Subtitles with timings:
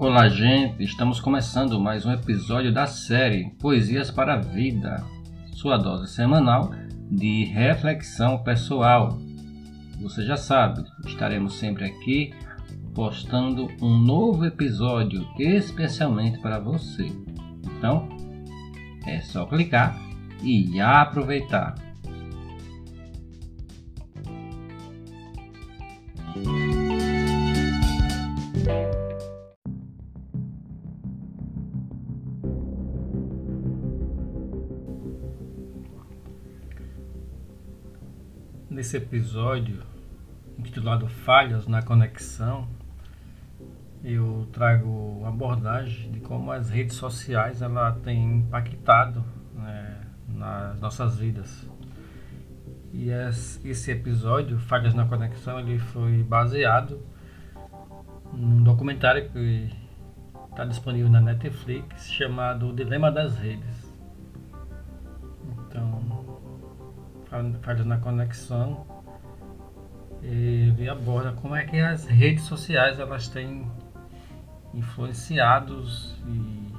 [0.00, 0.80] Olá, gente!
[0.84, 5.04] Estamos começando mais um episódio da série Poesias para a Vida,
[5.54, 6.70] sua dose semanal
[7.10, 9.18] de reflexão pessoal.
[10.00, 12.32] Você já sabe, estaremos sempre aqui
[12.94, 17.10] postando um novo episódio especialmente para você.
[17.66, 18.08] Então,
[19.04, 19.98] é só clicar
[20.44, 21.74] e aproveitar.
[38.78, 39.82] Nesse episódio,
[40.56, 42.68] intitulado Falhas na Conexão,
[44.04, 51.68] eu trago abordagem de como as redes sociais ela têm impactado né, nas nossas vidas.
[52.92, 53.08] E
[53.64, 57.04] esse episódio, Falhas na Conexão, ele foi baseado
[58.32, 59.74] num documentário que
[60.50, 63.77] está disponível na Netflix chamado O Dilema das Redes.
[67.62, 68.86] Falhas na Conexão,
[70.22, 73.70] ele aborda como é que as redes sociais elas têm
[74.74, 76.72] influenciados e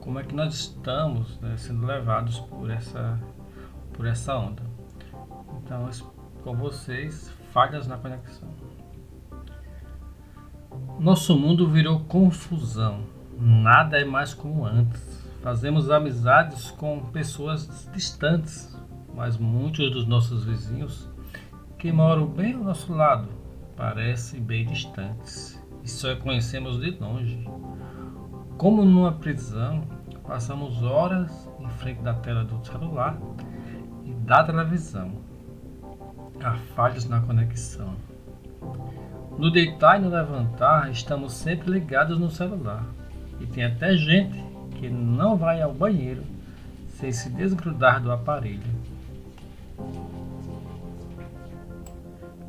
[0.00, 3.18] como é que nós estamos né, sendo levados por essa,
[3.92, 4.62] por essa onda.
[5.62, 5.88] Então,
[6.42, 8.48] com vocês, falhas na conexão.
[10.98, 13.04] Nosso mundo virou confusão.
[13.38, 15.24] Nada é mais como antes.
[15.42, 18.74] Fazemos amizades com pessoas distantes,
[19.14, 21.08] mas muitos dos nossos vizinhos
[21.78, 23.28] que moram bem ao nosso lado
[23.76, 27.46] parecem bem distantes e só conhecemos de longe.
[28.56, 29.84] Como numa prisão,
[30.26, 33.18] passamos horas em frente da tela do celular
[34.04, 35.12] e da televisão.
[36.42, 37.94] Há falhas na conexão.
[39.38, 42.84] No deitar e no levantar, estamos sempre ligados no celular.
[43.40, 44.42] E tem até gente
[44.76, 46.22] que não vai ao banheiro
[46.88, 48.62] sem se desgrudar do aparelho.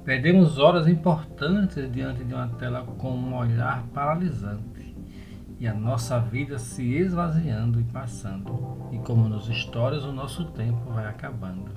[0.06, 4.96] Perdemos horas importantes diante de uma tela com um olhar paralisante
[5.60, 8.78] e a nossa vida se esvaziando e passando.
[8.92, 11.72] E como nos histórias, o nosso tempo vai acabando.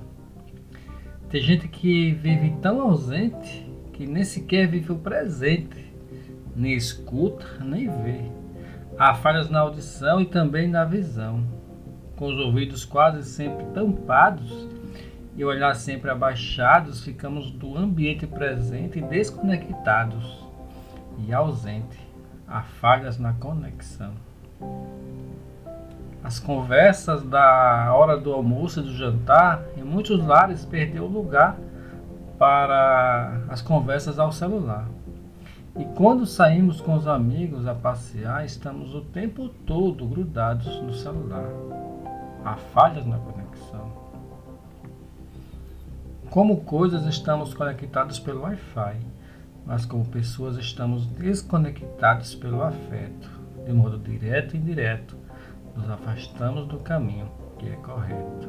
[1.27, 5.91] Tem gente que vive tão ausente que nem sequer vive o presente,
[6.55, 8.31] nem escuta, nem vê.
[8.95, 11.43] Há falhas na audição e também na visão,
[12.15, 14.78] com os ouvidos quase sempre tampados
[15.39, 20.45] e olhar sempre abaixados, ficamos do ambiente presente desconectados
[21.17, 21.97] e ausente.
[22.45, 24.11] Há falhas na conexão.
[26.21, 31.55] As conversas da hora do almoço e do jantar em muitos lares perdeu lugar
[32.37, 34.89] para as conversas ao celular.
[35.77, 41.47] E quando saímos com os amigos a passear, estamos o tempo todo grudados no celular.
[42.43, 43.38] Há falhas na conexão.
[46.29, 48.99] Como coisas estamos conectados pelo Wi-Fi,
[49.65, 53.27] mas como pessoas estamos desconectados pelo afeto,
[53.65, 55.17] de modo direto e indireto,
[55.75, 58.47] nos afastamos do caminho que é correto.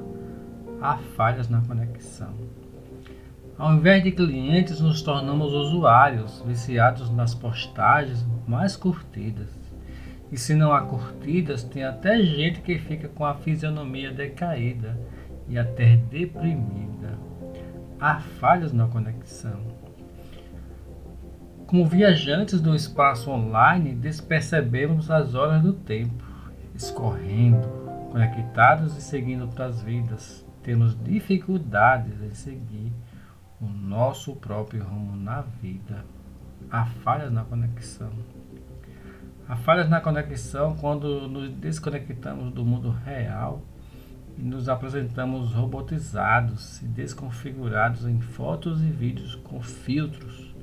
[0.83, 2.35] Há falhas na conexão.
[3.57, 9.49] Ao invés de clientes, nos tornamos usuários, viciados nas postagens mais curtidas.
[10.31, 15.01] E se não há curtidas, tem até gente que fica com a fisionomia decaída
[15.49, 17.30] e até deprimida
[18.01, 19.61] há falhas na conexão.
[21.67, 26.25] Como viajantes do espaço online, despercebemos as horas do tempo,
[26.75, 27.69] escorrendo,
[28.11, 30.45] conectados e seguindo outras vidas.
[30.63, 32.93] Temos dificuldades em seguir
[33.61, 36.05] o nosso próprio rumo na vida.
[36.71, 38.11] Há falhas na conexão.
[39.49, 43.63] Há falhas na conexão quando nos desconectamos do mundo real
[44.43, 50.55] nos apresentamos robotizados e desconfigurados em fotos e vídeos com filtros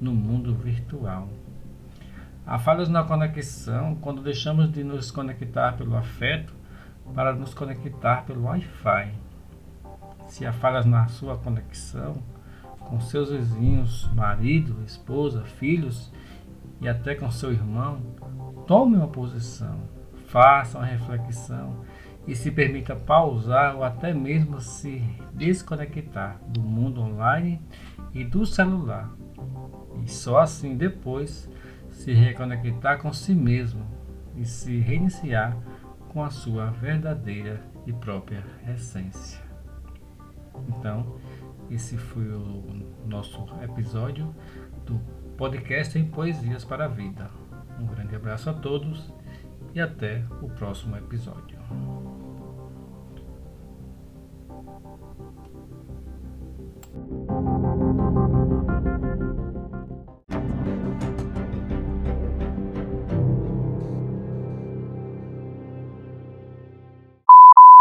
[0.00, 1.28] no mundo virtual.
[2.44, 6.52] Há falhas na conexão quando deixamos de nos conectar pelo afeto
[7.14, 9.12] para nos conectar pelo Wi-Fi.
[10.26, 12.14] Se há falhas na sua conexão
[12.80, 16.12] com seus vizinhos, marido, esposa, filhos
[16.80, 18.00] e até com seu irmão,
[18.66, 19.78] tome uma posição,
[20.26, 21.84] faça uma reflexão
[22.26, 25.02] e se permita pausar ou até mesmo se
[25.34, 27.60] desconectar do mundo online
[28.14, 29.10] e do celular.
[30.04, 31.50] E só assim depois
[31.90, 33.86] se reconectar com si mesmo
[34.36, 35.56] e se reiniciar
[36.08, 38.44] com a sua verdadeira e própria
[38.74, 39.40] essência.
[40.68, 41.16] Então,
[41.70, 42.64] esse foi o
[43.06, 44.34] nosso episódio
[44.86, 45.00] do
[45.36, 47.30] podcast em Poesias para a Vida.
[47.80, 49.12] Um grande abraço a todos
[49.74, 51.58] e até o próximo episódio.
[54.92, 55.91] Thank you.